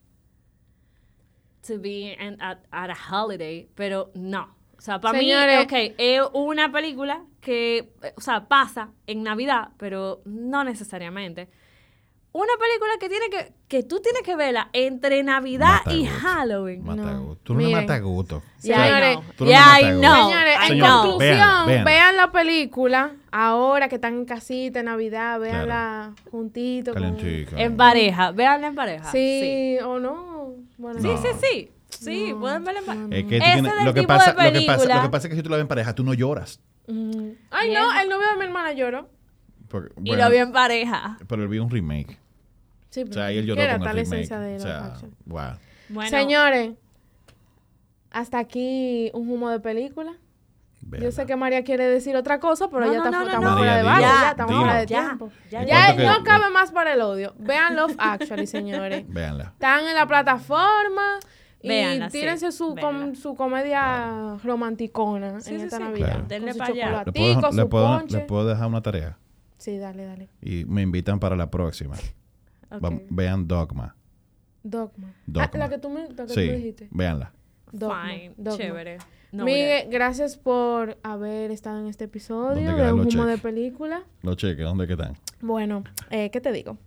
[1.68, 4.56] to be at, at a holiday, pero no.
[4.78, 5.26] O sea, para mí,
[5.64, 11.50] ok, es una película que, eh, o sea, pasa en Navidad, pero no necesariamente.
[12.32, 16.20] Una película que tiene que, que tú tienes que verla entre Navidad Mata y gusto.
[16.20, 16.84] Halloween.
[16.84, 17.38] Mata No.
[17.42, 17.82] Tú no le Miren.
[17.88, 18.44] matas gusto.
[18.62, 19.20] Yeah.
[19.36, 20.16] Tú no Yeah, gusto.
[20.16, 21.84] Señores, en conclusión, véanla, véanla.
[21.86, 26.94] vean la película ahora que están en casita en Navidad, veanla juntito.
[26.94, 27.60] con- Calentica.
[27.60, 29.12] En pareja, véanla en pareja.
[29.12, 30.54] Sí, o no.
[30.78, 31.18] Bueno, Sí, No.
[31.18, 31.72] sí, sí.
[31.90, 33.06] Sí, pueden verla en pareja.
[33.10, 34.96] Es que tienes- lo, que pasa, lo, que pasa, película.
[34.98, 36.62] lo que pasa es que si tú la ves en pareja, tú no lloras.
[36.92, 37.32] Mm.
[37.52, 39.10] Ay, no, el novio de mi hermana lloró.
[39.70, 41.18] Porque, Y lo vi en pareja.
[41.28, 42.18] Pero él vio un remake.
[42.90, 44.00] Sí, O sea, ahí él lloró con el remake.
[44.02, 44.94] esencia de o sea,
[45.26, 45.52] wow.
[45.90, 46.72] Bueno, Señores,
[48.12, 50.14] hasta aquí un humo de película.
[51.00, 53.28] Yo sé que María quiere decir otra cosa, pero No, ya no, está, no, no,
[53.28, 53.58] estamos no.
[53.58, 55.32] fuera de base, ya estamos fuera de Ya, tiempo.
[55.52, 57.36] ya, ¿Y Ya que- no cabe más para el odio.
[57.38, 59.04] Vean Love Actually, señores.
[59.08, 59.44] Véanla.
[59.54, 61.20] Están en la plataforma
[61.62, 65.84] y Véanla, sí, tírense su, com- su comedia romanticona Sí, en sí, esta sí.
[65.84, 66.06] Navidad.
[66.08, 66.20] Claro.
[66.22, 67.04] Con Denle su pa' allá.
[67.06, 69.18] ¿Le puedo, chocolatico, le su puedo- le puedo dejar una tarea?
[69.58, 70.30] Sí, dale, dale.
[70.42, 71.96] Y me invitan para la próxima.
[73.10, 73.96] vean Dogma.
[74.64, 75.14] Dogma.
[75.26, 75.50] Dogma.
[75.54, 76.88] Ah, la que tú me, la que tú Sí, dijiste.
[76.92, 77.32] véanla.
[77.72, 78.06] Dogma.
[78.10, 78.58] Fine, Dogma.
[78.58, 78.98] chévere.
[79.32, 83.38] No, Miguel, gracias por haber estado en este episodio ¿Dónde de Un Humo de?
[83.38, 84.02] Película.
[84.24, 85.14] Los cheques, ¿dónde que están?
[85.40, 86.78] Bueno, eh, ¿qué te digo?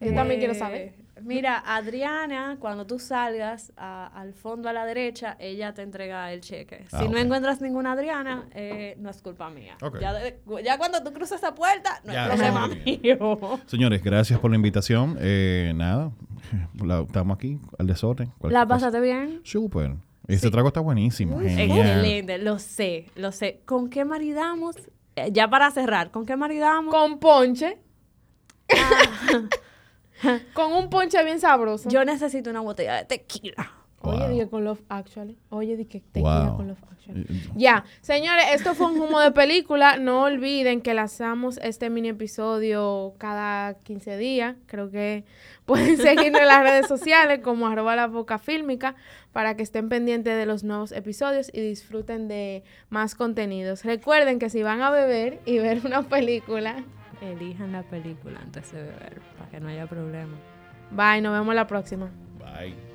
[0.00, 0.94] Yo también quiero Eh, saber.
[1.24, 6.40] Mira, Adriana, cuando tú salgas a- al fondo a la derecha, ella te entrega el
[6.40, 6.86] cheque.
[6.92, 9.76] Ah, si no encuentras ninguna Adriana, eh, no es culpa mía.
[9.82, 10.00] Ok.
[10.00, 13.60] Ya, de- ya cuando tú cruzas esa puerta, no Ya, es problema mío.
[13.66, 15.16] Señores, gracias por la invitación.
[15.20, 16.10] Eh, nada,
[16.84, 18.32] la- estamos aquí al desorden.
[18.42, 18.66] ¿La cosa.
[18.66, 19.40] pasaste bien?
[19.44, 19.94] Súper.
[20.28, 21.40] Este trago está buenísimo.
[21.42, 23.60] Excelente, lo sé, lo sé.
[23.64, 24.76] ¿Con qué maridamos
[25.16, 26.94] eh, ya para cerrar, ¿con qué maridamos?
[26.94, 27.78] Con ponche.
[30.54, 31.88] con un ponche bien sabroso.
[31.88, 33.72] Yo necesito una botella de tequila.
[34.04, 35.38] Oye, dije con Love Actually.
[35.50, 36.56] Oye, dije tequila Wow.
[36.56, 37.24] con Love Actually.
[37.54, 39.96] Ya, señores, esto fue un humo de película.
[39.96, 44.56] No olviden que lanzamos este mini episodio cada 15 días.
[44.66, 45.24] Creo que
[45.66, 48.96] pueden seguirnos en las redes sociales como arroba la boca fílmica
[49.32, 53.84] para que estén pendientes de los nuevos episodios y disfruten de más contenidos.
[53.84, 56.84] Recuerden que si van a beber y ver una película,
[57.22, 60.36] Elijan la película antes de beber, para que no haya problema.
[60.90, 62.10] bye, nos vemos la próxima.
[62.38, 62.91] Bye.